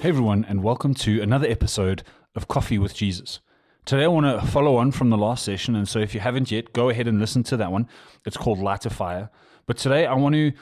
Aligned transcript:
Hey 0.00 0.08
everyone, 0.08 0.46
and 0.48 0.62
welcome 0.62 0.94
to 0.94 1.20
another 1.20 1.46
episode 1.46 2.04
of 2.34 2.48
Coffee 2.48 2.78
with 2.78 2.94
Jesus. 2.94 3.40
Today 3.84 4.04
I 4.04 4.06
want 4.06 4.24
to 4.24 4.46
follow 4.50 4.76
on 4.76 4.92
from 4.92 5.10
the 5.10 5.18
last 5.18 5.44
session, 5.44 5.76
and 5.76 5.86
so 5.86 5.98
if 5.98 6.14
you 6.14 6.20
haven't 6.20 6.50
yet, 6.50 6.72
go 6.72 6.88
ahead 6.88 7.06
and 7.06 7.20
listen 7.20 7.42
to 7.42 7.56
that 7.58 7.70
one. 7.70 7.86
It's 8.24 8.38
called 8.38 8.60
Light 8.60 8.86
a 8.86 8.90
Fire. 8.90 9.28
But 9.66 9.76
today 9.76 10.06
I 10.06 10.14
want 10.14 10.36
to 10.36 10.52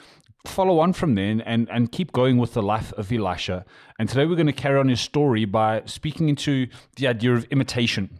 follow 0.45 0.79
on 0.79 0.91
from 0.91 1.15
there 1.15 1.41
and, 1.45 1.69
and 1.69 1.89
keep 1.89 2.11
going 2.11 2.35
with 2.37 2.53
the 2.53 2.61
life 2.61 2.91
of 2.97 3.13
Elisha. 3.13 3.63
And 3.97 4.09
today 4.09 4.25
we're 4.25 4.35
going 4.35 4.47
to 4.47 4.51
carry 4.51 4.77
on 4.77 4.89
his 4.89 4.99
story 4.99 5.45
by 5.45 5.83
speaking 5.85 6.27
into 6.27 6.67
the 6.97 7.07
idea 7.07 7.33
of 7.33 7.45
imitation. 7.45 8.19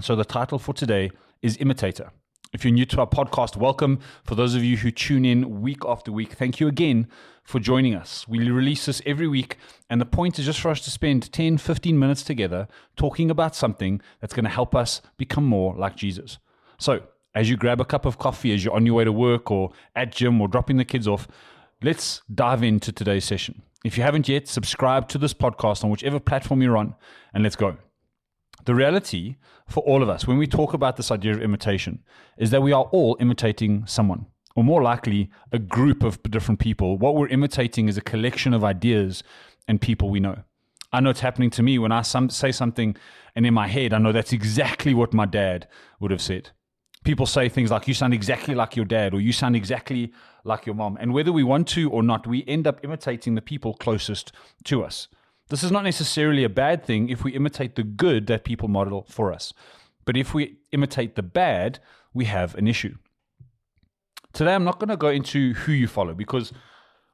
So 0.00 0.16
the 0.16 0.24
title 0.24 0.58
for 0.58 0.72
today 0.72 1.10
is 1.42 1.58
Imitator. 1.60 2.10
If 2.54 2.64
you're 2.64 2.72
new 2.72 2.86
to 2.86 3.00
our 3.00 3.06
podcast, 3.08 3.56
welcome. 3.56 3.98
For 4.22 4.36
those 4.36 4.54
of 4.54 4.62
you 4.62 4.76
who 4.76 4.92
tune 4.92 5.24
in 5.24 5.60
week 5.60 5.82
after 5.84 6.12
week, 6.12 6.34
thank 6.34 6.60
you 6.60 6.68
again 6.68 7.08
for 7.42 7.58
joining 7.58 7.96
us. 7.96 8.28
We 8.28 8.48
release 8.48 8.86
this 8.86 9.02
every 9.04 9.26
week, 9.26 9.56
and 9.90 10.00
the 10.00 10.06
point 10.06 10.38
is 10.38 10.44
just 10.44 10.60
for 10.60 10.70
us 10.70 10.80
to 10.82 10.90
spend 10.92 11.32
10, 11.32 11.58
15 11.58 11.98
minutes 11.98 12.22
together 12.22 12.68
talking 12.96 13.28
about 13.28 13.56
something 13.56 14.00
that's 14.20 14.32
going 14.32 14.44
to 14.44 14.50
help 14.50 14.72
us 14.72 15.02
become 15.16 15.42
more 15.42 15.74
like 15.74 15.96
Jesus. 15.96 16.38
So, 16.78 17.02
as 17.34 17.50
you 17.50 17.56
grab 17.56 17.80
a 17.80 17.84
cup 17.84 18.06
of 18.06 18.18
coffee 18.18 18.54
as 18.54 18.64
you're 18.64 18.72
on 18.74 18.86
your 18.86 18.94
way 18.94 19.04
to 19.04 19.10
work 19.10 19.50
or 19.50 19.72
at 19.96 20.12
gym 20.12 20.40
or 20.40 20.46
dropping 20.46 20.76
the 20.76 20.84
kids 20.84 21.08
off, 21.08 21.26
let's 21.82 22.22
dive 22.32 22.62
into 22.62 22.92
today's 22.92 23.24
session. 23.24 23.62
If 23.84 23.98
you 23.98 24.04
haven't 24.04 24.28
yet, 24.28 24.46
subscribe 24.46 25.08
to 25.08 25.18
this 25.18 25.34
podcast 25.34 25.82
on 25.82 25.90
whichever 25.90 26.20
platform 26.20 26.62
you're 26.62 26.76
on, 26.76 26.94
and 27.32 27.42
let's 27.42 27.56
go. 27.56 27.78
The 28.64 28.74
reality 28.74 29.36
for 29.68 29.82
all 29.82 30.02
of 30.02 30.08
us 30.08 30.26
when 30.26 30.38
we 30.38 30.46
talk 30.46 30.72
about 30.72 30.96
this 30.96 31.10
idea 31.10 31.32
of 31.32 31.42
imitation 31.42 32.02
is 32.38 32.50
that 32.50 32.62
we 32.62 32.72
are 32.72 32.84
all 32.84 33.16
imitating 33.20 33.86
someone, 33.86 34.26
or 34.56 34.64
more 34.64 34.82
likely, 34.82 35.30
a 35.52 35.58
group 35.58 36.02
of 36.02 36.22
different 36.22 36.60
people. 36.60 36.96
What 36.96 37.14
we're 37.14 37.28
imitating 37.28 37.88
is 37.88 37.98
a 37.98 38.02
collection 38.02 38.54
of 38.54 38.64
ideas 38.64 39.22
and 39.68 39.80
people 39.80 40.08
we 40.08 40.20
know. 40.20 40.44
I 40.92 41.00
know 41.00 41.10
it's 41.10 41.20
happening 41.20 41.50
to 41.50 41.62
me 41.62 41.78
when 41.78 41.92
I 41.92 42.02
some, 42.02 42.30
say 42.30 42.52
something, 42.52 42.96
and 43.34 43.44
in 43.44 43.52
my 43.52 43.66
head, 43.66 43.92
I 43.92 43.98
know 43.98 44.12
that's 44.12 44.32
exactly 44.32 44.94
what 44.94 45.12
my 45.12 45.26
dad 45.26 45.68
would 46.00 46.10
have 46.10 46.22
said. 46.22 46.50
People 47.04 47.26
say 47.26 47.50
things 47.50 47.70
like, 47.70 47.86
You 47.86 47.94
sound 47.94 48.14
exactly 48.14 48.54
like 48.54 48.76
your 48.76 48.86
dad, 48.86 49.12
or 49.12 49.20
You 49.20 49.32
sound 49.32 49.56
exactly 49.56 50.12
like 50.44 50.64
your 50.64 50.74
mom. 50.74 50.96
And 51.00 51.12
whether 51.12 51.32
we 51.32 51.42
want 51.42 51.68
to 51.68 51.90
or 51.90 52.02
not, 52.02 52.26
we 52.26 52.44
end 52.46 52.66
up 52.66 52.82
imitating 52.82 53.34
the 53.34 53.42
people 53.42 53.74
closest 53.74 54.32
to 54.64 54.84
us. 54.84 55.08
This 55.48 55.62
is 55.62 55.70
not 55.70 55.84
necessarily 55.84 56.42
a 56.42 56.48
bad 56.48 56.84
thing 56.84 57.10
if 57.10 57.22
we 57.22 57.32
imitate 57.32 57.76
the 57.76 57.82
good 57.82 58.26
that 58.28 58.44
people 58.44 58.68
model 58.68 59.06
for 59.10 59.32
us. 59.32 59.52
But 60.04 60.16
if 60.16 60.34
we 60.34 60.56
imitate 60.72 61.16
the 61.16 61.22
bad, 61.22 61.80
we 62.12 62.24
have 62.24 62.54
an 62.54 62.66
issue. 62.66 62.96
Today, 64.32 64.54
I'm 64.54 64.64
not 64.64 64.80
going 64.80 64.88
to 64.88 64.96
go 64.96 65.08
into 65.08 65.54
who 65.54 65.72
you 65.72 65.86
follow 65.86 66.14
because 66.14 66.52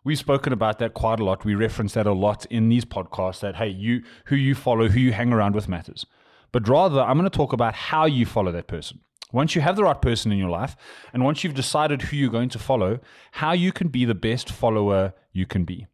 we've 0.04 0.18
spoken 0.18 0.52
about 0.52 0.78
that 0.78 0.94
quite 0.94 1.20
a 1.20 1.24
lot. 1.24 1.44
We 1.44 1.54
reference 1.54 1.94
that 1.94 2.06
a 2.06 2.12
lot 2.12 2.46
in 2.46 2.68
these 2.68 2.84
podcasts 2.84 3.40
that, 3.40 3.56
hey, 3.56 3.68
you, 3.68 4.02
who 4.26 4.36
you 4.36 4.54
follow, 4.54 4.88
who 4.88 5.00
you 5.00 5.12
hang 5.12 5.32
around 5.32 5.54
with 5.54 5.68
matters. 5.68 6.06
But 6.52 6.68
rather, 6.68 7.00
I'm 7.00 7.18
going 7.18 7.30
to 7.30 7.36
talk 7.36 7.52
about 7.52 7.74
how 7.74 8.06
you 8.06 8.26
follow 8.26 8.52
that 8.52 8.68
person. 8.68 9.00
Once 9.32 9.54
you 9.54 9.60
have 9.60 9.76
the 9.76 9.84
right 9.84 10.00
person 10.00 10.32
in 10.32 10.38
your 10.38 10.48
life, 10.50 10.76
and 11.12 11.24
once 11.24 11.44
you've 11.44 11.54
decided 11.54 12.02
who 12.02 12.16
you're 12.16 12.30
going 12.30 12.48
to 12.48 12.58
follow, 12.58 12.98
how 13.32 13.52
you 13.52 13.70
can 13.70 13.88
be 13.88 14.04
the 14.04 14.14
best 14.14 14.50
follower 14.50 15.12
you 15.32 15.46
can 15.46 15.64
be. 15.64 15.86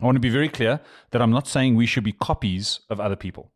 I 0.00 0.04
want 0.04 0.16
to 0.16 0.20
be 0.20 0.30
very 0.30 0.48
clear 0.48 0.80
that 1.10 1.20
I'm 1.20 1.30
not 1.30 1.46
saying 1.46 1.76
we 1.76 1.86
should 1.86 2.04
be 2.04 2.12
copies 2.12 2.80
of 2.88 3.00
other 3.00 3.16
people. 3.16 3.50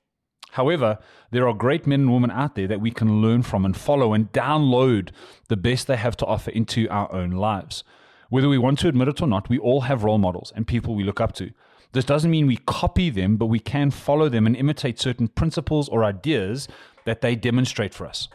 However, 0.53 0.99
there 1.31 1.49
are 1.49 1.55
great 1.55 1.87
men 1.87 2.03
and 2.03 2.13
women 2.13 2.31
out 2.31 2.55
there 2.55 2.69
that 2.69 2.81
we 2.81 2.91
can 2.91 3.23
learn 3.23 3.43
from 3.43 3.65
and 3.65 3.77
follow 3.77 4.13
and 4.13 4.31
download 4.33 5.11
the 5.49 5.57
best 5.57 5.87
they 5.87 5.97
have 5.97 6.17
to 6.19 6.27
offer 6.27 6.51
into 6.51 6.89
our 6.91 7.11
own 7.13 7.31
lives. 7.31 7.83
Whether 8.29 8.49
we 8.49 8.59
want 8.59 8.79
to 8.81 8.89
admit 8.89 9.09
it 9.09 9.23
or 9.23 9.27
not, 9.27 9.49
we 9.49 9.59
all 9.59 9.83
have 9.83 10.05
role 10.05 10.19
models 10.19 10.53
and 10.55 10.67
people 10.67 10.95
we 10.95 11.03
look 11.03 11.21
up 11.21 11.33
to. 11.35 11.51
This 11.93 12.05
doesn't 12.05 12.31
mean 12.31 12.47
we 12.47 12.59
copy 12.59 13.11
them, 13.11 13.37
but 13.37 13.47
we 13.47 13.59
can 13.59 13.91
follow 13.91 14.29
them 14.29 14.47
and 14.47 14.57
imitate 14.57 15.01
certain 15.01 15.29
principles 15.29 15.89
or 15.89 16.05
ideas 16.05 16.69
that 17.05 17.21
they 17.21 17.37
demonstrate 17.37 17.95
for 17.95 18.07
us 18.07 18.29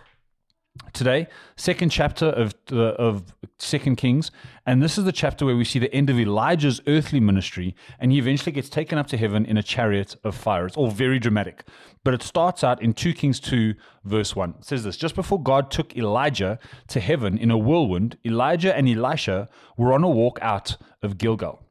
today, 0.93 1.27
second 1.55 1.89
chapter 1.89 2.27
of 2.27 2.53
uh, 2.71 2.93
of 2.93 3.33
Second 3.57 3.97
Kings, 3.97 4.31
and 4.65 4.81
this 4.81 4.97
is 4.97 5.05
the 5.05 5.11
chapter 5.11 5.45
where 5.45 5.55
we 5.55 5.65
see 5.65 5.79
the 5.79 5.93
end 5.93 6.09
of 6.09 6.19
Elijah's 6.19 6.81
earthly 6.87 7.19
ministry, 7.19 7.75
and 7.99 8.11
he 8.11 8.17
eventually 8.17 8.51
gets 8.51 8.69
taken 8.69 8.97
up 8.97 9.07
to 9.07 9.17
heaven 9.17 9.45
in 9.45 9.57
a 9.57 9.63
chariot 9.63 10.15
of 10.23 10.35
fire. 10.35 10.65
It's 10.65 10.77
all 10.77 10.91
very 10.91 11.19
dramatic, 11.19 11.63
but 12.03 12.13
it 12.13 12.23
starts 12.23 12.63
out 12.63 12.81
in 12.81 12.93
two 12.93 13.13
Kings 13.13 13.39
two 13.39 13.75
verse 14.03 14.35
one. 14.35 14.55
It 14.59 14.65
says 14.65 14.83
this: 14.83 14.97
Just 14.97 15.15
before 15.15 15.41
God 15.41 15.71
took 15.71 15.95
Elijah 15.95 16.59
to 16.87 16.99
heaven 16.99 17.37
in 17.37 17.51
a 17.51 17.57
whirlwind, 17.57 18.17
Elijah 18.25 18.75
and 18.75 18.87
Elisha 18.87 19.49
were 19.77 19.93
on 19.93 20.03
a 20.03 20.09
walk 20.09 20.39
out 20.41 20.77
of 21.01 21.17
Gilgal. 21.17 21.61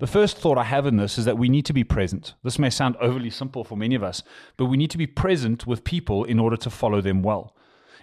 The 0.00 0.06
first 0.06 0.38
thought 0.38 0.56
I 0.56 0.64
have 0.64 0.86
in 0.86 0.96
this 0.96 1.18
is 1.18 1.26
that 1.26 1.36
we 1.36 1.50
need 1.50 1.66
to 1.66 1.74
be 1.74 1.84
present. 1.84 2.32
This 2.42 2.58
may 2.58 2.70
sound 2.70 2.96
overly 3.02 3.28
simple 3.28 3.64
for 3.64 3.76
many 3.76 3.94
of 3.94 4.02
us, 4.02 4.22
but 4.56 4.64
we 4.64 4.78
need 4.78 4.90
to 4.92 4.98
be 4.98 5.06
present 5.06 5.66
with 5.66 5.84
people 5.84 6.24
in 6.24 6.40
order 6.40 6.56
to 6.56 6.70
follow 6.70 7.02
them 7.02 7.22
well. 7.22 7.54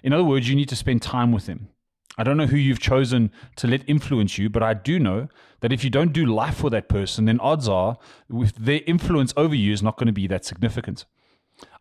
In 0.04 0.14
other 0.14 0.24
words, 0.24 0.48
you 0.48 0.56
need 0.56 0.70
to 0.70 0.76
spend 0.76 1.02
time 1.02 1.32
with 1.32 1.48
them. 1.48 1.70
I 2.16 2.24
don't 2.24 2.38
know 2.38 2.46
who 2.46 2.58
you've 2.58 2.80
chosen 2.80 3.32
to 3.56 3.68
let 3.68 3.82
influence 3.90 4.38
you, 4.38 4.48
but 4.48 4.62
I 4.62 4.76
do 4.76 5.00
know 5.00 5.28
that 5.62 5.74
if 5.74 5.84
you 5.84 5.90
don't 5.90 6.14
do 6.14 6.28
life 6.28 6.58
for 6.58 6.70
that 6.70 6.88
person, 6.88 7.26
then 7.26 7.40
odds 7.40 7.68
are 7.68 7.98
with 8.30 8.56
their 8.58 8.82
influence 8.86 9.34
over 9.36 9.56
you 9.56 9.74
is 9.74 9.82
not 9.82 9.98
going 9.98 10.08
to 10.08 10.14
be 10.14 10.28
that 10.28 10.46
significant. 10.46 11.06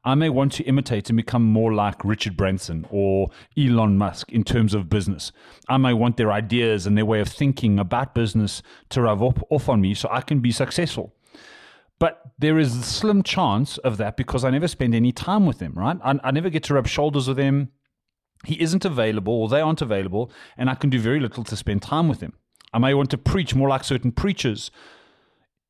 I 0.05 0.15
may 0.15 0.29
want 0.29 0.53
to 0.53 0.65
imitate 0.65 1.11
and 1.11 1.17
become 1.17 1.43
more 1.43 1.75
like 1.75 2.05
Richard 2.05 2.37
Branson 2.37 2.87
or 2.91 3.29
Elon 3.59 3.99
Musk 3.99 4.31
in 4.31 4.45
terms 4.45 4.73
of 4.73 4.89
business. 4.89 5.33
I 5.69 5.79
may 5.79 5.93
want 5.93 6.17
their 6.17 6.31
ideas 6.31 6.87
and 6.87 6.97
their 6.97 7.05
way 7.05 7.21
of 7.21 7.29
thinking 7.29 7.81
about 7.81 8.15
business 8.15 8.63
to 8.91 9.03
rub 9.03 9.21
off 9.51 9.69
on 9.69 9.81
me 9.81 9.95
so 9.95 10.09
I 10.11 10.21
can 10.21 10.39
be 10.39 10.53
successful. 10.53 11.13
But 11.99 12.21
there 12.39 12.59
is 12.59 12.77
a 12.77 12.83
slim 12.83 13.23
chance 13.23 13.79
of 13.79 13.97
that 13.97 14.17
because 14.17 14.45
I 14.45 14.51
never 14.51 14.69
spend 14.69 14.95
any 14.95 15.11
time 15.13 15.45
with 15.45 15.59
them, 15.59 15.73
right? 15.75 15.97
I, 16.05 16.21
I 16.23 16.31
never 16.31 16.51
get 16.51 16.63
to 16.65 16.75
rub 16.75 16.87
shoulders 16.87 17.27
with 17.27 17.39
them. 17.39 17.71
He 18.45 18.61
isn't 18.61 18.85
available 18.85 19.33
or 19.33 19.49
they 19.49 19.61
aren't 19.61 19.83
available, 19.83 20.31
and 20.57 20.71
I 20.71 20.75
can 20.77 20.91
do 20.91 21.01
very 21.01 21.19
little 21.19 21.43
to 21.43 21.57
spend 21.57 21.83
time 21.83 22.07
with 22.07 22.21
them. 22.21 22.35
I 22.73 22.79
may 22.79 22.95
want 22.95 23.11
to 23.11 23.19
preach 23.19 23.55
more 23.55 23.69
like 23.69 23.83
certain 23.83 24.13
preachers 24.13 24.71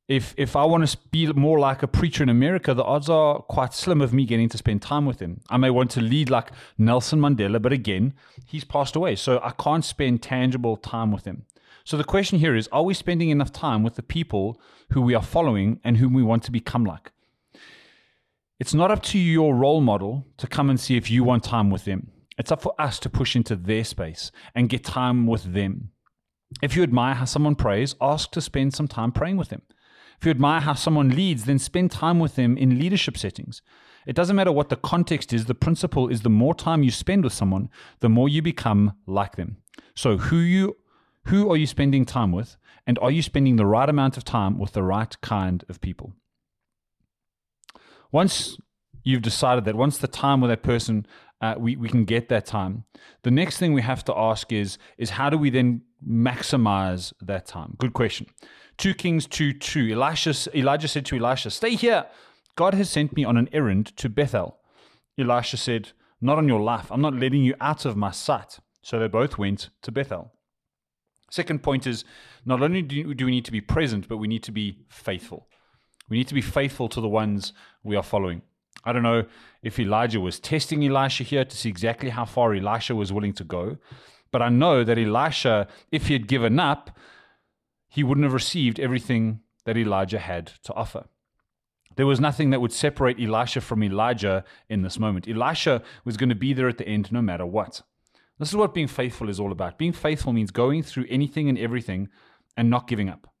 if 0.07 0.33
if 0.37 0.55
I 0.55 0.63
want 0.63 0.87
to 0.87 0.97
be 1.11 1.27
more 1.33 1.59
like 1.59 1.83
a 1.83 1.87
preacher 1.87 2.23
in 2.23 2.29
America, 2.29 2.73
the 2.73 2.83
odds 2.83 3.09
are 3.09 3.41
quite 3.41 3.73
slim 3.73 4.01
of 4.01 4.13
me 4.13 4.25
getting 4.25 4.47
to 4.49 4.57
spend 4.57 4.81
time 4.81 5.05
with 5.05 5.19
him. 5.19 5.41
I 5.49 5.57
may 5.57 5.69
want 5.69 5.91
to 5.91 6.01
lead 6.01 6.29
like 6.29 6.51
Nelson 6.77 7.19
Mandela, 7.19 7.61
but 7.61 7.73
again, 7.73 8.13
he's 8.45 8.63
passed 8.63 8.95
away, 8.95 9.15
so 9.15 9.39
I 9.43 9.51
can't 9.51 9.83
spend 9.83 10.23
tangible 10.23 10.77
time 10.77 11.11
with 11.11 11.25
him. 11.25 11.45
So 11.83 11.97
the 11.97 12.05
question 12.05 12.39
here 12.39 12.55
is: 12.55 12.69
Are 12.69 12.83
we 12.83 12.93
spending 12.93 13.29
enough 13.29 13.51
time 13.51 13.83
with 13.83 13.95
the 13.95 14.03
people 14.03 14.61
who 14.91 15.01
we 15.01 15.13
are 15.13 15.23
following 15.23 15.79
and 15.83 15.97
whom 15.97 16.13
we 16.13 16.23
want 16.23 16.43
to 16.43 16.51
become 16.51 16.85
like? 16.85 17.11
It's 18.59 18.73
not 18.73 18.91
up 18.91 19.03
to 19.03 19.19
your 19.19 19.55
role 19.55 19.81
model 19.81 20.25
to 20.37 20.47
come 20.47 20.69
and 20.69 20.79
see 20.79 20.95
if 20.95 21.11
you 21.11 21.23
want 21.23 21.43
time 21.43 21.69
with 21.69 21.85
them. 21.85 22.11
It's 22.37 22.51
up 22.51 22.61
for 22.61 22.73
us 22.79 22.97
to 22.99 23.09
push 23.09 23.35
into 23.35 23.55
their 23.55 23.83
space 23.83 24.31
and 24.55 24.69
get 24.69 24.83
time 24.83 25.27
with 25.27 25.53
them. 25.53 25.91
If 26.61 26.75
you 26.75 26.83
admire 26.83 27.15
how 27.15 27.25
someone 27.25 27.55
prays, 27.55 27.95
ask 27.99 28.31
to 28.31 28.41
spend 28.41 28.73
some 28.73 28.87
time 28.87 29.11
praying 29.11 29.37
with 29.37 29.49
them. 29.49 29.63
If 30.19 30.25
you 30.25 30.31
admire 30.31 30.61
how 30.61 30.73
someone 30.73 31.09
leads, 31.09 31.45
then 31.45 31.59
spend 31.59 31.91
time 31.91 32.19
with 32.19 32.35
them 32.35 32.57
in 32.57 32.79
leadership 32.79 33.17
settings. 33.17 33.61
It 34.07 34.15
doesn't 34.15 34.35
matter 34.35 34.51
what 34.51 34.69
the 34.69 34.77
context 34.77 35.33
is, 35.33 35.45
the 35.45 35.53
principle 35.53 36.07
is 36.07 36.21
the 36.21 36.29
more 36.29 36.55
time 36.55 36.81
you 36.81 36.91
spend 36.91 37.23
with 37.23 37.33
someone, 37.33 37.69
the 37.99 38.09
more 38.09 38.29
you 38.29 38.41
become 38.41 38.93
like 39.05 39.35
them. 39.35 39.57
So 39.95 40.17
who 40.17 40.37
you 40.37 40.77
who 41.25 41.51
are 41.51 41.57
you 41.57 41.67
spending 41.67 42.05
time 42.05 42.31
with 42.31 42.55
and 42.85 42.97
are 42.99 43.11
you 43.11 43.21
spending 43.21 43.57
the 43.57 43.65
right 43.65 43.89
amount 43.89 44.15
of 44.15 44.23
time 44.23 44.57
with 44.57 44.71
the 44.71 44.81
right 44.81 45.19
kind 45.21 45.65
of 45.67 45.81
people? 45.81 46.13
Once 48.13 48.57
you've 49.03 49.21
decided 49.21 49.65
that 49.65 49.75
once 49.75 49.97
the 49.97 50.07
time 50.07 50.41
with 50.41 50.49
that 50.49 50.63
person 50.63 51.05
uh, 51.39 51.55
we, 51.57 51.75
we 51.75 51.87
can 51.87 52.03
get 52.03 52.29
that 52.29 52.45
time 52.45 52.83
the 53.23 53.31
next 53.31 53.57
thing 53.57 53.71
we 53.73 53.81
have 53.81 54.03
to 54.03 54.13
ask 54.17 54.51
is 54.51 54.77
is 54.97 55.11
how 55.11 55.29
do 55.29 55.37
we 55.37 55.49
then 55.49 55.81
maximize 56.05 57.13
that 57.21 57.45
time 57.45 57.75
good 57.77 57.93
question 57.93 58.25
2 58.77 58.93
Kings 58.93 59.25
2 59.27 59.53
2. 59.53 59.91
Elisha, 59.93 60.33
Elijah 60.57 60.87
said 60.87 61.05
to 61.07 61.17
Elisha, 61.17 61.49
Stay 61.49 61.75
here. 61.75 62.05
God 62.55 62.73
has 62.73 62.89
sent 62.89 63.15
me 63.15 63.23
on 63.23 63.37
an 63.37 63.49
errand 63.51 63.95
to 63.97 64.09
Bethel. 64.09 64.57
Elisha 65.17 65.57
said, 65.57 65.91
Not 66.21 66.37
on 66.37 66.47
your 66.47 66.61
life. 66.61 66.91
I'm 66.91 67.01
not 67.01 67.13
letting 67.13 67.43
you 67.43 67.55
out 67.59 67.85
of 67.85 67.95
my 67.95 68.11
sight. 68.11 68.59
So 68.81 68.99
they 68.99 69.07
both 69.07 69.37
went 69.37 69.69
to 69.81 69.91
Bethel. 69.91 70.31
Second 71.29 71.61
point 71.61 71.85
is 71.85 72.05
not 72.45 72.61
only 72.61 72.81
do 72.81 73.25
we 73.25 73.31
need 73.31 73.45
to 73.45 73.51
be 73.51 73.61
present, 73.61 74.07
but 74.07 74.17
we 74.17 74.27
need 74.27 74.43
to 74.43 74.51
be 74.51 74.77
faithful. 74.89 75.47
We 76.09 76.17
need 76.17 76.27
to 76.29 76.33
be 76.33 76.41
faithful 76.41 76.87
to 76.89 77.01
the 77.01 77.09
ones 77.09 77.51
we 77.83 77.95
are 77.95 78.03
following. 78.03 78.43
I 78.85 78.93
don't 78.93 79.03
know 79.03 79.25
if 79.61 79.79
Elijah 79.79 80.21
was 80.21 80.39
testing 80.39 80.85
Elisha 80.85 81.23
here 81.23 81.43
to 81.43 81.57
see 81.57 81.67
exactly 81.67 82.09
how 82.09 82.23
far 82.23 82.53
Elisha 82.53 82.95
was 82.95 83.11
willing 83.11 83.33
to 83.33 83.43
go, 83.43 83.77
but 84.31 84.41
I 84.41 84.47
know 84.47 84.85
that 84.85 84.97
Elisha, 84.97 85.67
if 85.91 86.07
he 86.07 86.13
had 86.13 86.27
given 86.27 86.59
up, 86.59 86.97
he 87.87 88.03
wouldn't 88.03 88.25
have 88.25 88.33
received 88.33 88.79
everything 88.79 89.41
that 89.65 89.77
Elijah 89.77 90.19
had 90.19 90.47
to 90.63 90.73
offer. 90.73 91.05
There 91.95 92.05
was 92.05 92.19
nothing 92.19 92.51
that 92.51 92.61
would 92.61 92.71
separate 92.71 93.19
Elisha 93.19 93.59
from 93.59 93.83
Elijah 93.83 94.43
in 94.69 94.83
this 94.83 94.99
moment. 94.99 95.27
Elisha 95.27 95.81
was 96.05 96.15
going 96.15 96.29
to 96.29 96.35
be 96.35 96.53
there 96.53 96.69
at 96.69 96.77
the 96.77 96.87
end 96.87 97.11
no 97.11 97.21
matter 97.21 97.45
what. 97.45 97.81
This 98.37 98.49
is 98.49 98.55
what 98.55 98.73
being 98.73 98.87
faithful 98.87 99.29
is 99.29 99.39
all 99.39 99.51
about. 99.51 99.79
Being 99.79 99.93
faithful 99.93 100.31
means 100.31 100.51
going 100.51 100.83
through 100.83 101.05
anything 101.09 101.49
and 101.49 101.57
everything 101.57 102.09
and 102.55 102.69
not 102.69 102.87
giving 102.87 103.09
up. 103.09 103.33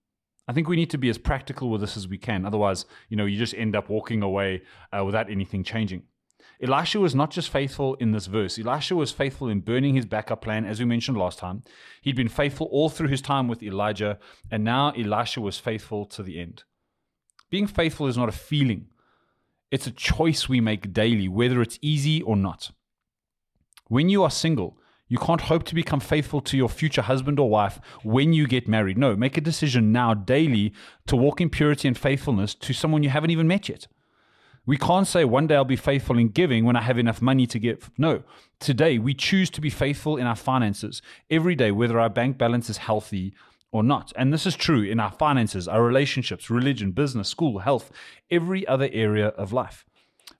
I 0.47 0.53
think 0.53 0.67
we 0.67 0.75
need 0.75 0.89
to 0.91 0.97
be 0.97 1.09
as 1.09 1.17
practical 1.17 1.69
with 1.69 1.81
this 1.81 1.97
as 1.97 2.07
we 2.07 2.17
can. 2.17 2.45
Otherwise, 2.45 2.85
you 3.09 3.17
know, 3.17 3.25
you 3.25 3.37
just 3.37 3.53
end 3.53 3.75
up 3.75 3.89
walking 3.89 4.23
away 4.23 4.63
uh, 4.91 5.03
without 5.05 5.29
anything 5.29 5.63
changing. 5.63 6.03
Elisha 6.61 6.99
was 6.99 7.13
not 7.13 7.29
just 7.29 7.49
faithful 7.49 7.95
in 7.95 8.11
this 8.11 8.25
verse. 8.25 8.57
Elisha 8.57 8.95
was 8.95 9.11
faithful 9.11 9.47
in 9.47 9.59
burning 9.59 9.93
his 9.93 10.05
backup 10.05 10.41
plan, 10.41 10.65
as 10.65 10.79
we 10.79 10.85
mentioned 10.85 11.17
last 11.17 11.37
time. 11.37 11.63
He'd 12.01 12.15
been 12.15 12.27
faithful 12.27 12.67
all 12.71 12.89
through 12.89 13.09
his 13.09 13.21
time 13.21 13.47
with 13.47 13.61
Elijah, 13.61 14.17
and 14.49 14.63
now 14.63 14.91
Elisha 14.91 15.39
was 15.39 15.59
faithful 15.59 16.05
to 16.05 16.23
the 16.23 16.39
end. 16.39 16.63
Being 17.49 17.67
faithful 17.67 18.07
is 18.07 18.17
not 18.17 18.29
a 18.29 18.33
feeling, 18.33 18.87
it's 19.69 19.87
a 19.87 19.91
choice 19.91 20.47
we 20.47 20.61
make 20.61 20.93
daily, 20.93 21.27
whether 21.27 21.61
it's 21.61 21.79
easy 21.81 22.21
or 22.21 22.35
not. 22.35 22.71
When 23.87 24.09
you 24.09 24.23
are 24.23 24.31
single, 24.31 24.77
you 25.09 25.17
can't 25.17 25.41
hope 25.41 25.63
to 25.63 25.75
become 25.75 25.99
faithful 25.99 26.41
to 26.41 26.57
your 26.57 26.69
future 26.69 27.01
husband 27.01 27.39
or 27.39 27.49
wife 27.49 27.79
when 28.03 28.33
you 28.33 28.47
get 28.47 28.67
married. 28.67 28.97
No, 28.97 29.15
make 29.15 29.37
a 29.37 29.41
decision 29.41 29.91
now 29.91 30.13
daily 30.13 30.73
to 31.07 31.15
walk 31.15 31.39
in 31.39 31.49
purity 31.49 31.87
and 31.87 31.97
faithfulness 31.97 32.55
to 32.55 32.73
someone 32.73 33.03
you 33.03 33.09
haven't 33.09 33.31
even 33.31 33.47
met 33.47 33.69
yet. 33.69 33.87
We 34.67 34.75
can't 34.77 35.07
say 35.07 35.23
one 35.23 35.47
day 35.47 35.55
I'll 35.55 35.63
be 35.63 35.77
faithful 35.77 36.17
in 36.17 36.27
giving 36.27 36.65
when 36.65 36.75
I 36.75 36.81
have 36.81 36.97
enough 36.97 37.21
money 37.21 37.47
to 37.47 37.57
give. 37.57 37.89
No, 37.97 38.23
today 38.59 38.97
we 38.97 39.13
choose 39.13 39.49
to 39.51 39.61
be 39.61 39.69
faithful 39.69 40.17
in 40.17 40.27
our 40.27 40.35
finances 40.35 41.01
every 41.29 41.55
day, 41.55 41.71
whether 41.71 41.97
our 41.97 42.09
bank 42.09 42.37
balance 42.37 42.69
is 42.69 42.75
healthy 42.75 43.33
or 43.71 43.81
not. 43.81 44.11
And 44.17 44.33
this 44.33 44.45
is 44.45 44.57
true 44.57 44.83
in 44.83 44.99
our 44.99 45.11
finances, 45.11 45.69
our 45.69 45.81
relationships, 45.81 46.49
religion, 46.49 46.91
business, 46.91 47.29
school, 47.29 47.59
health, 47.59 47.91
every 48.29 48.67
other 48.67 48.89
area 48.91 49.27
of 49.29 49.53
life. 49.53 49.85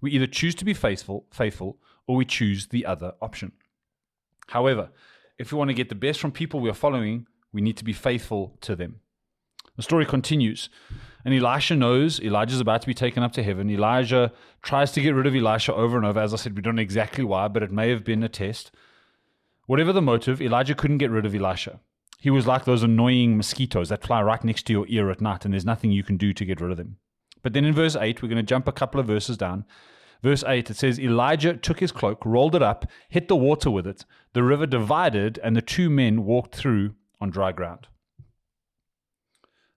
We 0.01 0.11
either 0.11 0.27
choose 0.27 0.55
to 0.55 0.65
be 0.65 0.73
faithful, 0.73 1.25
faithful, 1.31 1.77
or 2.05 2.17
we 2.17 2.25
choose 2.25 2.67
the 2.67 2.85
other 2.85 3.13
option. 3.21 3.53
However, 4.47 4.89
if 5.39 5.53
we 5.53 5.57
want 5.57 5.69
to 5.69 5.73
get 5.73 5.87
the 5.87 5.95
best 5.95 6.19
from 6.19 6.33
people 6.33 6.59
we 6.59 6.69
are 6.69 6.73
following, 6.73 7.27
we 7.53 7.61
need 7.61 7.77
to 7.77 7.85
be 7.85 7.93
faithful 7.93 8.57
to 8.59 8.75
them. 8.75 8.99
The 9.77 9.83
story 9.83 10.05
continues. 10.05 10.69
And 11.27 11.35
Elisha 11.35 11.75
knows 11.75 12.21
Elijah's 12.21 12.61
about 12.61 12.79
to 12.79 12.87
be 12.87 12.93
taken 12.93 13.21
up 13.21 13.33
to 13.33 13.43
heaven. 13.43 13.69
Elijah 13.69 14.31
tries 14.61 14.93
to 14.93 15.01
get 15.01 15.13
rid 15.13 15.27
of 15.27 15.35
Elisha 15.35 15.73
over 15.73 15.97
and 15.97 16.05
over. 16.05 16.21
As 16.21 16.33
I 16.33 16.37
said, 16.37 16.55
we 16.55 16.61
don't 16.61 16.77
know 16.77 16.81
exactly 16.81 17.25
why, 17.25 17.49
but 17.49 17.61
it 17.61 17.69
may 17.69 17.89
have 17.89 18.05
been 18.05 18.23
a 18.23 18.29
test. 18.29 18.71
Whatever 19.65 19.91
the 19.91 20.01
motive, 20.01 20.41
Elijah 20.41 20.73
couldn't 20.73 20.99
get 20.99 21.11
rid 21.11 21.25
of 21.25 21.35
Elisha. 21.35 21.81
He 22.21 22.29
was 22.29 22.47
like 22.47 22.63
those 22.63 22.81
annoying 22.81 23.35
mosquitoes 23.35 23.89
that 23.89 24.05
fly 24.05 24.21
right 24.21 24.41
next 24.41 24.67
to 24.67 24.71
your 24.71 24.85
ear 24.87 25.11
at 25.11 25.19
night, 25.19 25.43
and 25.43 25.53
there's 25.53 25.65
nothing 25.65 25.91
you 25.91 26.01
can 26.01 26.15
do 26.15 26.31
to 26.31 26.45
get 26.45 26.61
rid 26.61 26.71
of 26.71 26.77
them. 26.77 26.95
But 27.43 27.51
then 27.51 27.65
in 27.65 27.73
verse 27.73 27.97
8, 27.97 28.23
we're 28.23 28.29
going 28.29 28.37
to 28.37 28.41
jump 28.41 28.65
a 28.65 28.71
couple 28.71 29.01
of 29.01 29.07
verses 29.07 29.35
down. 29.35 29.65
Verse 30.23 30.45
8, 30.47 30.69
it 30.69 30.77
says, 30.77 30.97
Elijah 30.97 31.57
took 31.57 31.81
his 31.81 31.91
cloak, 31.91 32.25
rolled 32.25 32.55
it 32.55 32.63
up, 32.63 32.85
hit 33.09 33.27
the 33.27 33.35
water 33.35 33.69
with 33.69 33.85
it. 33.85 34.05
The 34.31 34.43
river 34.43 34.65
divided, 34.65 35.41
and 35.43 35.57
the 35.57 35.61
two 35.61 35.89
men 35.89 36.23
walked 36.23 36.55
through 36.55 36.95
on 37.19 37.31
dry 37.31 37.51
ground. 37.51 37.87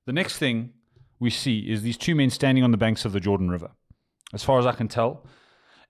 The 0.06 0.12
next 0.12 0.38
thing 0.38 0.74
we 1.20 1.30
see 1.30 1.70
is 1.70 1.82
these 1.82 1.98
two 1.98 2.14
men 2.14 2.30
standing 2.30 2.64
on 2.64 2.72
the 2.72 2.76
banks 2.76 3.04
of 3.04 3.12
the 3.12 3.20
Jordan 3.20 3.50
River. 3.50 3.70
As 4.32 4.42
far 4.42 4.58
as 4.58 4.66
I 4.66 4.72
can 4.72 4.88
tell, 4.88 5.26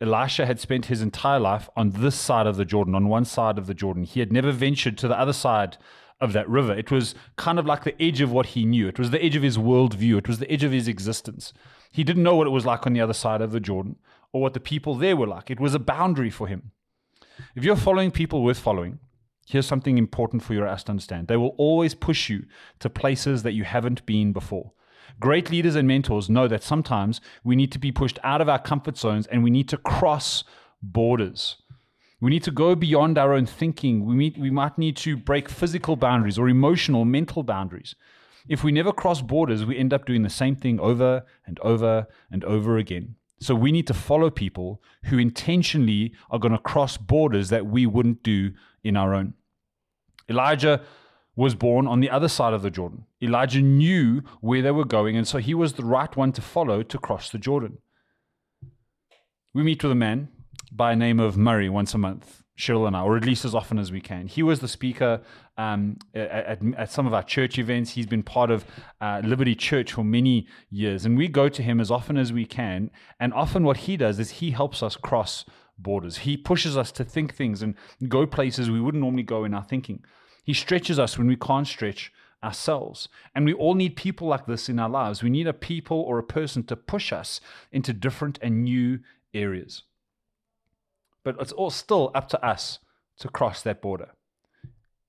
Elisha 0.00 0.46
had 0.46 0.58
spent 0.58 0.86
his 0.86 1.02
entire 1.02 1.38
life 1.38 1.68
on 1.76 1.90
this 1.90 2.16
side 2.16 2.46
of 2.46 2.56
the 2.56 2.64
Jordan, 2.64 2.94
on 2.94 3.08
one 3.08 3.24
side 3.24 3.58
of 3.58 3.66
the 3.66 3.74
Jordan. 3.74 4.04
He 4.04 4.20
had 4.20 4.32
never 4.32 4.50
ventured 4.50 4.98
to 4.98 5.08
the 5.08 5.18
other 5.18 5.32
side 5.32 5.76
of 6.20 6.32
that 6.32 6.48
river. 6.48 6.74
It 6.74 6.90
was 6.90 7.14
kind 7.36 7.58
of 7.58 7.66
like 7.66 7.84
the 7.84 8.00
edge 8.02 8.20
of 8.20 8.32
what 8.32 8.46
he 8.46 8.64
knew. 8.64 8.88
It 8.88 8.98
was 8.98 9.10
the 9.10 9.22
edge 9.22 9.36
of 9.36 9.42
his 9.42 9.58
worldview. 9.58 10.18
It 10.18 10.28
was 10.28 10.38
the 10.38 10.50
edge 10.50 10.64
of 10.64 10.72
his 10.72 10.88
existence. 10.88 11.52
He 11.90 12.04
didn't 12.04 12.22
know 12.22 12.34
what 12.34 12.46
it 12.46 12.50
was 12.50 12.66
like 12.66 12.86
on 12.86 12.92
the 12.92 13.00
other 13.00 13.12
side 13.12 13.40
of 13.40 13.52
the 13.52 13.60
Jordan 13.60 13.96
or 14.32 14.40
what 14.40 14.54
the 14.54 14.60
people 14.60 14.94
there 14.94 15.16
were 15.16 15.26
like. 15.26 15.50
It 15.50 15.60
was 15.60 15.74
a 15.74 15.78
boundary 15.78 16.30
for 16.30 16.46
him. 16.46 16.72
If 17.54 17.64
you're 17.64 17.76
following 17.76 18.10
people 18.10 18.42
worth 18.42 18.58
following, 18.58 18.98
here's 19.46 19.66
something 19.66 19.98
important 19.98 20.42
for 20.42 20.54
your 20.54 20.66
ass 20.66 20.84
to 20.84 20.90
understand. 20.90 21.28
They 21.28 21.36
will 21.36 21.54
always 21.58 21.94
push 21.94 22.28
you 22.28 22.44
to 22.80 22.90
places 22.90 23.42
that 23.42 23.52
you 23.52 23.64
haven't 23.64 24.04
been 24.06 24.32
before. 24.32 24.72
Great 25.18 25.50
leaders 25.50 25.74
and 25.74 25.88
mentors 25.88 26.28
know 26.30 26.46
that 26.48 26.62
sometimes 26.62 27.20
we 27.42 27.56
need 27.56 27.72
to 27.72 27.78
be 27.78 27.92
pushed 27.92 28.18
out 28.22 28.40
of 28.40 28.48
our 28.48 28.58
comfort 28.58 28.96
zones 28.96 29.26
and 29.26 29.42
we 29.42 29.50
need 29.50 29.68
to 29.68 29.76
cross 29.76 30.44
borders. 30.82 31.56
We 32.20 32.30
need 32.30 32.42
to 32.44 32.50
go 32.50 32.74
beyond 32.74 33.16
our 33.16 33.32
own 33.32 33.46
thinking. 33.46 34.04
We, 34.04 34.14
meet, 34.14 34.38
we 34.38 34.50
might 34.50 34.76
need 34.76 34.96
to 34.98 35.16
break 35.16 35.48
physical 35.48 35.96
boundaries 35.96 36.38
or 36.38 36.48
emotional, 36.48 37.04
mental 37.04 37.42
boundaries. 37.42 37.94
If 38.48 38.62
we 38.62 38.72
never 38.72 38.92
cross 38.92 39.22
borders, 39.22 39.64
we 39.64 39.78
end 39.78 39.92
up 39.92 40.06
doing 40.06 40.22
the 40.22 40.30
same 40.30 40.56
thing 40.56 40.78
over 40.80 41.24
and 41.46 41.58
over 41.60 42.06
and 42.30 42.44
over 42.44 42.76
again. 42.76 43.16
So 43.40 43.54
we 43.54 43.72
need 43.72 43.86
to 43.86 43.94
follow 43.94 44.28
people 44.28 44.82
who 45.04 45.18
intentionally 45.18 46.12
are 46.30 46.38
going 46.38 46.52
to 46.52 46.58
cross 46.58 46.98
borders 46.98 47.48
that 47.48 47.66
we 47.66 47.86
wouldn't 47.86 48.22
do 48.22 48.52
in 48.84 48.96
our 48.96 49.14
own. 49.14 49.32
Elijah 50.28 50.82
was 51.36 51.54
born 51.54 51.86
on 51.86 52.00
the 52.00 52.10
other 52.10 52.28
side 52.28 52.52
of 52.52 52.60
the 52.62 52.70
Jordan. 52.70 53.04
Elijah 53.22 53.60
knew 53.60 54.22
where 54.40 54.62
they 54.62 54.70
were 54.70 54.84
going, 54.84 55.16
and 55.16 55.28
so 55.28 55.38
he 55.38 55.54
was 55.54 55.74
the 55.74 55.84
right 55.84 56.16
one 56.16 56.32
to 56.32 56.42
follow 56.42 56.82
to 56.82 56.98
cross 56.98 57.30
the 57.30 57.38
Jordan. 57.38 57.78
We 59.52 59.62
meet 59.62 59.82
with 59.82 59.92
a 59.92 59.96
man 59.96 60.28
by 60.72 60.94
name 60.94 61.20
of 61.20 61.36
Murray 61.36 61.68
once 61.68 61.92
a 61.92 61.98
month, 61.98 62.42
Cheryl 62.58 62.86
and 62.86 62.96
I, 62.96 63.02
or 63.02 63.16
at 63.16 63.24
least 63.24 63.44
as 63.44 63.54
often 63.54 63.78
as 63.78 63.90
we 63.90 64.00
can. 64.00 64.26
He 64.26 64.42
was 64.42 64.60
the 64.60 64.68
speaker 64.68 65.20
um, 65.58 65.98
at, 66.14 66.62
at, 66.76 66.90
some 66.90 67.06
of 67.06 67.12
our 67.12 67.22
church 67.22 67.58
events. 67.58 67.90
He's 67.90 68.06
been 68.06 68.22
part 68.22 68.50
of 68.50 68.64
uh, 69.00 69.20
Liberty 69.24 69.54
Church 69.54 69.92
for 69.92 70.04
many 70.04 70.46
years, 70.70 71.04
and 71.04 71.18
we 71.18 71.28
go 71.28 71.48
to 71.48 71.62
him 71.62 71.80
as 71.80 71.90
often 71.90 72.16
as 72.16 72.32
we 72.32 72.46
can. 72.46 72.90
And 73.18 73.34
often, 73.34 73.64
what 73.64 73.78
he 73.78 73.96
does 73.96 74.18
is 74.18 74.30
he 74.30 74.52
helps 74.52 74.82
us 74.82 74.96
cross 74.96 75.44
borders. 75.78 76.18
He 76.18 76.36
pushes 76.36 76.76
us 76.76 76.92
to 76.92 77.04
think 77.04 77.34
things 77.34 77.62
and 77.62 77.74
go 78.08 78.26
places 78.26 78.70
we 78.70 78.80
wouldn't 78.80 79.02
normally 79.02 79.22
go 79.22 79.44
in 79.44 79.54
our 79.54 79.64
thinking. 79.64 80.04
He 80.44 80.54
stretches 80.54 80.98
us 80.98 81.18
when 81.18 81.26
we 81.26 81.36
can't 81.36 81.66
stretch 81.66 82.12
ourselves. 82.42 83.08
And 83.34 83.44
we 83.44 83.52
all 83.52 83.74
need 83.74 83.96
people 83.96 84.28
like 84.28 84.46
this 84.46 84.68
in 84.68 84.78
our 84.78 84.88
lives. 84.88 85.22
We 85.22 85.30
need 85.30 85.46
a 85.46 85.52
people 85.52 86.00
or 86.00 86.18
a 86.18 86.22
person 86.22 86.62
to 86.64 86.76
push 86.76 87.12
us 87.12 87.40
into 87.72 87.92
different 87.92 88.38
and 88.42 88.64
new 88.64 89.00
areas. 89.34 89.82
But 91.24 91.36
it's 91.40 91.52
all 91.52 91.70
still 91.70 92.10
up 92.14 92.28
to 92.30 92.44
us 92.44 92.78
to 93.18 93.28
cross 93.28 93.62
that 93.62 93.82
border. 93.82 94.10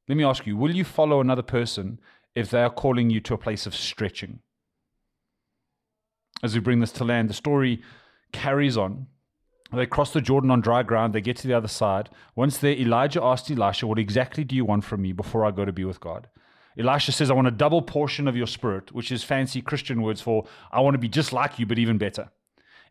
Let 0.07 0.17
me 0.17 0.23
ask 0.23 0.45
you 0.45 0.57
will 0.57 0.75
you 0.75 0.83
follow 0.83 1.21
another 1.21 1.41
person 1.41 1.99
if 2.35 2.49
they 2.49 2.61
are 2.61 2.69
calling 2.69 3.09
you 3.09 3.21
to 3.21 3.33
a 3.33 3.37
place 3.37 3.65
of 3.65 3.75
stretching? 3.75 4.39
As 6.43 6.53
we 6.53 6.59
bring 6.59 6.79
this 6.79 6.91
to 6.93 7.05
land, 7.05 7.29
the 7.29 7.33
story 7.33 7.81
carries 8.31 8.77
on 8.77 9.07
they 9.73 9.85
cross 9.85 10.11
the 10.11 10.21
Jordan 10.21 10.51
on 10.51 10.61
dry 10.61 10.83
ground. 10.83 11.13
They 11.13 11.21
get 11.21 11.37
to 11.37 11.47
the 11.47 11.53
other 11.53 11.67
side. 11.67 12.09
Once 12.35 12.57
there, 12.57 12.75
Elijah 12.75 13.23
asked 13.23 13.49
Elisha, 13.49 13.87
What 13.87 13.99
exactly 13.99 14.43
do 14.43 14.55
you 14.55 14.65
want 14.65 14.83
from 14.83 15.01
me 15.01 15.13
before 15.13 15.45
I 15.45 15.51
go 15.51 15.65
to 15.65 15.71
be 15.71 15.85
with 15.85 15.99
God? 15.99 16.27
Elisha 16.77 17.11
says, 17.11 17.29
I 17.29 17.33
want 17.33 17.47
a 17.47 17.51
double 17.51 17.81
portion 17.81 18.27
of 18.27 18.35
your 18.35 18.47
spirit, 18.47 18.91
which 18.93 19.11
is 19.11 19.23
fancy 19.23 19.61
Christian 19.61 20.01
words 20.01 20.21
for 20.21 20.45
I 20.71 20.79
want 20.79 20.93
to 20.93 20.99
be 20.99 21.09
just 21.09 21.33
like 21.33 21.59
you, 21.59 21.65
but 21.65 21.79
even 21.79 21.97
better. 21.97 22.29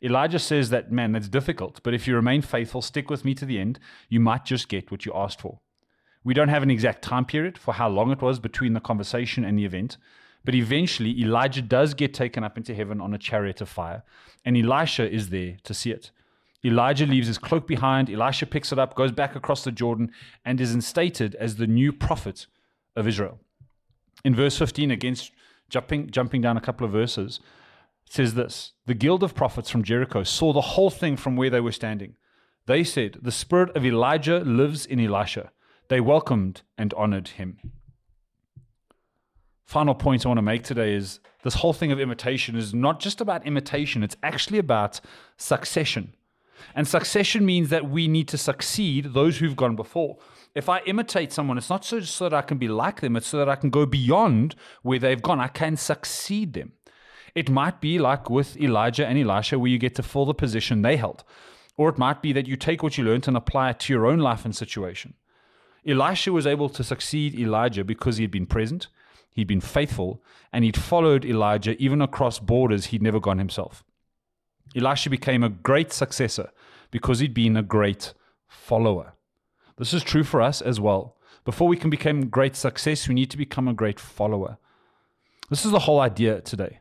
Elijah 0.03 0.39
says 0.39 0.71
that, 0.71 0.91
man, 0.91 1.13
that's 1.13 1.29
difficult, 1.29 1.81
but 1.83 1.93
if 1.93 2.07
you 2.07 2.15
remain 2.15 2.41
faithful, 2.41 2.81
stick 2.81 3.11
with 3.11 3.25
me 3.25 3.35
to 3.35 3.45
the 3.45 3.59
end, 3.59 3.79
you 4.09 4.19
might 4.19 4.45
just 4.45 4.69
get 4.69 4.91
what 4.91 5.05
you 5.05 5.13
asked 5.15 5.41
for. 5.41 5.61
We 6.25 6.35
don't 6.35 6.49
have 6.49 6.63
an 6.63 6.71
exact 6.71 7.03
time 7.03 7.27
period 7.27 7.59
for 7.59 7.75
how 7.75 7.89
long 7.89 8.11
it 8.11 8.23
was 8.23 8.39
between 8.39 8.73
the 8.73 8.81
conversation 8.81 9.45
and 9.45 9.59
the 9.59 9.65
event, 9.65 9.99
but 10.45 10.55
eventually 10.55 11.21
Elijah 11.21 11.61
does 11.61 11.93
get 11.93 12.15
taken 12.15 12.45
up 12.45 12.57
into 12.57 12.75
heaven 12.75 13.01
on 13.01 13.13
a 13.13 13.19
chariot 13.19 13.61
of 13.61 13.69
fire, 13.69 14.03
and 14.45 14.57
Elisha 14.57 15.11
is 15.11 15.29
there 15.29 15.57
to 15.65 15.75
see 15.75 15.91
it. 15.91 16.11
Elijah 16.65 17.07
leaves 17.07 17.27
his 17.27 17.39
cloak 17.39 17.67
behind. 17.67 18.11
Elisha 18.11 18.47
picks 18.47 18.73
it 18.73 18.79
up, 18.79 18.95
goes 18.95 19.13
back 19.13 19.35
across 19.35 19.65
the 19.65 19.73
Jordan, 19.73 20.13
and 20.45 20.61
is 20.61 20.75
instated 20.75 21.35
as 21.37 21.57
the 21.57 21.67
new 21.67 21.93
prophet 21.93 22.47
of 22.97 23.07
Israel. 23.07 23.39
In 24.25 24.35
verse 24.35 24.57
15, 24.59 24.91
against 24.91 25.33
jumping, 25.69 26.11
jumping 26.11 26.41
down 26.41 26.57
a 26.57 26.61
couple 26.61 26.85
of 26.85 26.93
verses, 26.93 27.41
it 28.07 28.13
says 28.13 28.35
this 28.35 28.73
The 28.87 28.95
guild 28.95 29.23
of 29.23 29.35
prophets 29.35 29.71
from 29.71 29.83
Jericho 29.83 30.23
saw 30.25 30.53
the 30.53 30.61
whole 30.61 30.91
thing 30.91 31.17
from 31.17 31.37
where 31.37 31.51
they 31.51 31.61
were 31.61 31.73
standing. 31.73 32.17
They 32.67 32.85
said, 32.85 33.19
The 33.23 33.33
spirit 33.33 33.75
of 33.77 33.85
Elijah 33.85 34.41
lives 34.41 34.87
in 34.87 35.01
Elisha. 35.01 35.51
They 35.89 36.01
welcomed 36.01 36.63
and 36.79 36.95
honored 36.95 37.29
him. 37.29 37.59
Final 39.65 39.95
point 39.95 40.25
I 40.25 40.29
want 40.29 40.39
to 40.39 40.43
make 40.43 40.65
today 40.65 40.95
is 40.95 41.21
this 41.43 41.55
whole 41.55 41.73
thing 41.73 41.93
of 41.93 42.01
imitation 42.01 42.57
is 42.57 42.75
not 42.75 43.01
just 43.01 43.21
about 43.21 43.47
imitation, 43.47 44.03
it's 44.03 44.17
actually 44.23 44.59
about 44.59 45.01
succession. 45.37 46.15
And 46.75 46.87
succession 46.87 47.45
means 47.45 47.69
that 47.71 47.89
we 47.89 48.09
need 48.09 48.29
to 48.29 48.39
succeed 48.39 49.13
those 49.13 49.39
who've 49.39 49.57
gone 49.57 49.77
before. 49.77 50.19
If 50.55 50.69
I 50.69 50.81
imitate 50.81 51.33
someone, 51.33 51.59
it's 51.59 51.71
not 51.71 51.85
so, 51.85 52.01
so 52.01 52.29
that 52.29 52.37
I 52.37 52.43
can 52.43 52.59
be 52.59 52.69
like 52.69 53.01
them, 53.01 53.17
it's 53.17 53.29
so 53.29 53.39
that 53.39 53.49
I 53.49 53.57
can 53.57 53.71
go 53.71 53.87
beyond 53.87 54.57
where 54.83 54.99
they've 54.99 55.23
gone. 55.23 55.41
I 55.41 55.49
can 55.49 55.77
succeed 55.77 56.55
them. 56.55 56.73
It 57.35 57.49
might 57.49 57.81
be 57.81 57.99
like 57.99 58.29
with 58.29 58.57
Elijah 58.57 59.07
and 59.07 59.19
Elisha, 59.19 59.59
where 59.59 59.71
you 59.71 59.79
get 59.79 59.95
to 59.97 60.03
fill 60.03 60.27
the 60.27 60.35
position 60.35 60.83
they 60.83 60.97
held. 60.97 61.23
Or 61.77 61.89
it 61.89 61.99
might 61.99 62.21
be 62.21 62.33
that 62.33 62.49
you 62.49 62.57
take 62.57 62.83
what 62.83 62.99
you 62.99 63.05
learned 63.05 63.29
and 63.29 63.37
apply 63.37 63.71
it 63.71 63.81
to 63.81 63.93
your 63.93 64.07
own 64.07 64.19
life 64.19 64.45
and 64.45 64.55
situation. 64.55 65.15
Elisha 65.87 66.33
was 66.33 66.47
able 66.47 66.69
to 66.69 66.85
succeed 66.85 67.39
Elijah 67.39 67.85
because 67.85 68.17
he 68.17 68.25
had 68.25 68.31
been 68.31 68.47
present, 68.47 68.89
he'd 69.31 69.47
been 69.47 69.61
faithful, 69.61 70.23
and 70.53 70.65
he'd 70.65 70.77
followed 70.77 71.25
Elijah 71.25 71.81
even 71.83 72.03
across 72.03 72.39
borders 72.39 72.87
he'd 72.87 73.03
never 73.03 73.21
gone 73.21 73.39
himself. 73.39 73.85
Elisha 74.75 75.11
became 75.11 75.43
a 75.43 75.49
great 75.49 75.93
successor 75.93 76.51
because 76.91 77.19
he'd 77.19 77.35
been 77.35 77.57
a 77.57 77.63
great 77.63 78.15
follower. 78.47 79.15
This 79.79 79.95
is 79.95 80.03
true 80.03 80.25
for 80.25 80.41
us 80.41 80.61
as 80.61 80.81
well. 80.81 81.17
Before 81.45 81.69
we 81.69 81.77
can 81.77 81.91
become 81.91 82.29
great 82.29 82.55
success, 82.55 83.09
we 83.09 83.15
need 83.15 83.31
to 83.31 83.39
become 83.39 83.67
a 83.67 83.75
great 83.75 83.99
follower. 83.99 84.59
This 85.49 85.65
is 85.65 85.73
the 85.73 85.81
whole 85.81 86.01
idea 86.01 86.41
today 86.41 86.81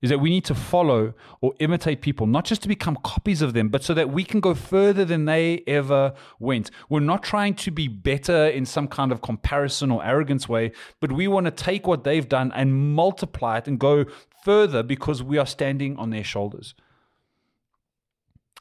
is 0.00 0.10
that 0.10 0.18
we 0.18 0.30
need 0.30 0.44
to 0.44 0.54
follow 0.54 1.12
or 1.40 1.54
imitate 1.58 2.00
people, 2.00 2.26
not 2.26 2.44
just 2.44 2.62
to 2.62 2.68
become 2.68 2.96
copies 3.02 3.42
of 3.42 3.52
them, 3.52 3.68
but 3.68 3.82
so 3.82 3.94
that 3.94 4.10
we 4.10 4.24
can 4.24 4.40
go 4.40 4.54
further 4.54 5.04
than 5.04 5.24
they 5.24 5.62
ever 5.66 6.14
went. 6.38 6.70
We're 6.88 7.00
not 7.00 7.22
trying 7.22 7.54
to 7.54 7.70
be 7.70 7.88
better 7.88 8.46
in 8.46 8.64
some 8.64 8.86
kind 8.88 9.10
of 9.10 9.22
comparison 9.22 9.90
or 9.90 10.04
arrogance 10.04 10.48
way, 10.48 10.72
but 11.00 11.12
we 11.12 11.26
want 11.26 11.46
to 11.46 11.50
take 11.50 11.86
what 11.86 12.04
they've 12.04 12.28
done 12.28 12.52
and 12.54 12.94
multiply 12.94 13.58
it 13.58 13.66
and 13.66 13.78
go 13.78 14.04
further 14.44 14.82
because 14.82 15.22
we 15.22 15.38
are 15.38 15.46
standing 15.46 15.96
on 15.96 16.10
their 16.10 16.24
shoulders. 16.24 16.74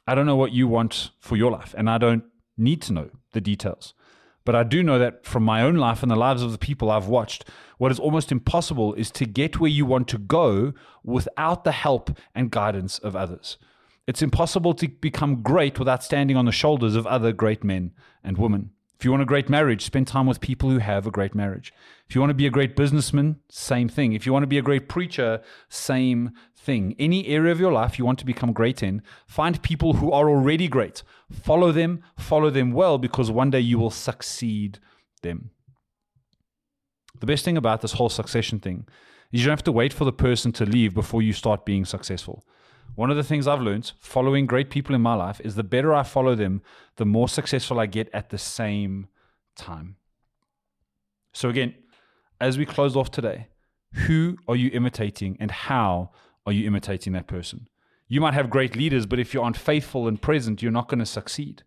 I 0.08 0.16
don't 0.16 0.26
know 0.26 0.36
what 0.36 0.54
you 0.54 0.68
want 0.68 1.12
for 1.20 1.36
your 1.36 1.52
life, 1.52 1.76
and 1.78 1.90
I 1.90 1.98
don't 1.98 2.24
need 2.58 2.82
to 2.84 2.94
know 2.94 3.10
the 3.34 3.42
details. 3.42 3.94
But 4.46 4.56
I 4.56 4.64
do 4.64 4.82
know 4.82 4.98
that 4.98 5.26
from 5.26 5.44
my 5.44 5.62
own 5.62 5.76
life 5.76 6.02
and 6.02 6.10
the 6.10 6.16
lives 6.16 6.42
of 6.42 6.54
the 6.54 6.58
people 6.58 6.90
I've 6.90 7.10
watched, 7.10 7.44
what 7.78 7.92
is 7.92 8.00
almost 8.00 8.32
impossible 8.32 8.94
is 8.94 9.12
to 9.12 9.26
get 9.26 9.60
where 9.60 9.70
you 9.70 9.86
want 9.86 10.08
to 10.08 10.18
go 10.18 10.74
without 11.04 11.66
the 11.66 11.74
help 11.74 12.18
and 12.34 12.50
guidance 12.50 12.98
of 13.00 13.14
others. 13.14 13.58
It's 14.08 14.22
impossible 14.22 14.74
to 14.76 14.88
become 14.88 15.44
great 15.44 15.78
without 15.78 16.02
standing 16.02 16.38
on 16.38 16.46
the 16.46 16.54
shoulders 16.54 16.96
of 16.96 17.06
other 17.06 17.34
great 17.34 17.66
men 17.66 17.92
and 18.24 18.38
women. 18.38 18.72
If 18.98 19.06
you 19.06 19.12
want 19.12 19.22
a 19.22 19.27
great 19.27 19.48
marriage, 19.48 19.86
spend 19.86 20.08
time 20.08 20.25
with 20.25 20.42
people 20.42 20.72
who 20.72 20.80
have 20.80 21.06
a 21.06 21.12
great 21.12 21.36
marriage. 21.36 21.72
If 22.10 22.16
you 22.16 22.22
want 22.22 22.32
to 22.32 22.36
be 22.36 22.48
a 22.48 22.51
great 22.51 22.75
businessman, 22.75 23.39
same 23.48 23.89
thing. 23.89 24.13
If 24.13 24.25
you 24.25 24.34
want 24.34 24.44
to 24.44 24.48
be 24.48 24.58
a 24.58 24.63
great 24.63 24.89
preacher, 24.89 25.42
same 25.70 26.32
thing. 26.56 26.96
Any 26.98 27.27
area 27.27 27.51
of 27.51 27.60
your 27.60 27.72
life 27.72 28.00
you 28.00 28.06
want 28.06 28.18
to 28.20 28.25
become 28.25 28.54
great 28.54 28.82
in, 28.82 29.04
find 29.27 29.62
people 29.62 29.94
who 29.94 30.12
are 30.12 30.27
already 30.27 30.68
great. 30.68 31.04
Follow 31.32 31.72
them, 31.72 32.04
follow 32.18 32.50
them 32.50 32.72
well, 32.72 32.98
because 32.98 33.30
one 33.30 33.51
day 33.51 33.60
you 33.60 33.77
will 33.77 33.92
succeed 33.92 34.80
them. 35.22 35.51
The 37.20 37.27
best 37.27 37.46
thing 37.46 37.58
about 37.58 37.82
this 37.82 37.94
whole 37.94 38.10
succession 38.10 38.60
thing 38.60 38.88
is 39.32 39.42
you 39.42 39.46
don't 39.46 39.58
have 39.58 39.63
to 39.66 39.72
wait 39.72 39.94
for 39.94 40.06
the 40.06 40.12
person 40.12 40.51
to 40.54 40.66
leave 40.66 40.96
before 40.96 41.22
you 41.22 41.34
start 41.34 41.66
being 41.66 41.86
successful. 41.86 42.46
One 42.96 43.12
of 43.12 43.17
the 43.17 43.24
things 43.24 43.48
I've 43.48 43.62
learned 43.62 43.91
following 44.00 44.46
great 44.46 44.70
people 44.70 44.96
in 44.96 45.01
my 45.01 45.13
life 45.13 45.39
is 45.44 45.56
the 45.56 45.63
better 45.63 45.94
I 45.94 46.03
follow 46.03 46.36
them, 46.36 46.62
the 46.96 47.06
more 47.06 47.29
successful 47.29 47.79
I 47.79 47.86
get 47.86 48.10
at 48.13 48.29
the 48.29 48.38
same 48.38 49.08
time. 49.56 49.98
So, 51.34 51.50
again, 51.50 51.75
as 52.41 52.58
we 52.58 52.65
close 52.65 52.96
off 52.96 53.12
today, 53.12 53.48
who 53.94 54.38
are 54.48 54.56
you 54.56 54.70
imitating 54.74 55.38
and 55.39 55.51
how 55.51 56.12
are 56.46 56.51
you 56.51 56.65
imitating 56.65 57.13
that 57.13 57.27
person? 57.27 57.67
You 58.08 58.22
might 58.22 58.34
have 58.34 58.50
great 58.50 58.75
leaders, 58.75 59.06
but 59.06 59.20
if 59.20 59.34
you're 59.34 59.46
unfaithful 59.46 60.08
and 60.08 60.22
present, 60.22 60.62
you're 60.62 60.72
not 60.72 60.88
going 60.88 61.00
to 61.00 61.06
succeed. 61.06 61.63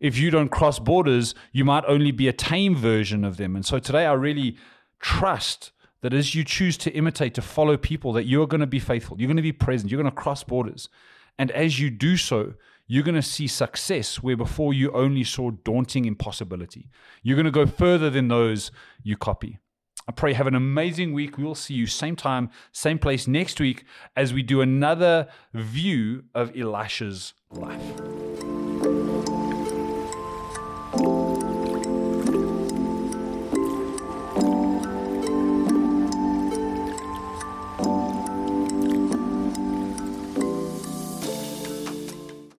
If 0.00 0.18
you 0.18 0.30
don't 0.30 0.48
cross 0.48 0.78
borders, 0.78 1.34
you 1.52 1.64
might 1.64 1.84
only 1.86 2.10
be 2.10 2.26
a 2.26 2.32
tame 2.32 2.74
version 2.74 3.24
of 3.24 3.36
them. 3.36 3.54
And 3.54 3.64
so 3.64 3.78
today, 3.78 4.06
I 4.06 4.12
really 4.14 4.56
trust 4.98 5.72
that 6.02 6.14
as 6.14 6.34
you 6.34 6.44
choose 6.44 6.76
to 6.78 6.90
imitate, 6.92 7.34
to 7.34 7.42
follow 7.42 7.76
people, 7.76 8.12
that 8.12 8.24
you're 8.24 8.46
going 8.46 8.60
to 8.60 8.66
be 8.66 8.78
faithful, 8.78 9.18
you're 9.18 9.28
going 9.28 9.36
to 9.36 9.42
be 9.42 9.52
present, 9.52 9.90
you're 9.90 10.00
going 10.00 10.12
to 10.12 10.20
cross 10.20 10.42
borders. 10.42 10.88
And 11.38 11.50
as 11.52 11.78
you 11.80 11.90
do 11.90 12.16
so, 12.16 12.54
you're 12.86 13.04
going 13.04 13.14
to 13.14 13.22
see 13.22 13.46
success 13.46 14.22
where 14.22 14.36
before 14.36 14.74
you 14.74 14.90
only 14.92 15.22
saw 15.22 15.50
daunting 15.50 16.06
impossibility. 16.06 16.88
You're 17.22 17.36
going 17.36 17.44
to 17.44 17.52
go 17.52 17.64
further 17.64 18.10
than 18.10 18.28
those 18.28 18.72
you 19.02 19.16
copy. 19.16 19.58
I 20.08 20.12
pray 20.12 20.32
have 20.32 20.48
an 20.48 20.56
amazing 20.56 21.12
week. 21.12 21.38
We 21.38 21.44
will 21.44 21.54
see 21.54 21.74
you 21.74 21.86
same 21.86 22.16
time, 22.16 22.50
same 22.72 22.98
place 22.98 23.28
next 23.28 23.60
week 23.60 23.84
as 24.16 24.34
we 24.34 24.42
do 24.42 24.60
another 24.60 25.28
view 25.54 26.24
of 26.34 26.56
Elisha's 26.56 27.32
life. 27.52 28.19